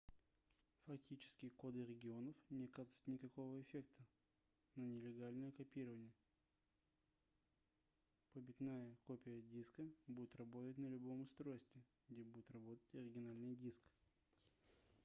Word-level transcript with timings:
фактически 0.87 1.49
коды 1.49 1.85
регионов 1.85 2.33
не 2.49 2.63
оказывают 2.63 3.05
никакого 3.05 3.61
эффекта 3.61 4.03
на 4.75 4.81
нелегальное 4.83 5.51
копирование 5.51 6.11
побитная 8.33 8.95
копия 9.03 9.43
диска 9.43 9.83
будет 10.07 10.35
работать 10.37 10.79
на 10.79 10.87
любом 10.87 11.21
устройстве 11.21 11.83
где 12.09 12.23
будет 12.23 12.49
работать 12.49 12.95
оригинальный 12.95 13.53
диск 13.55 13.83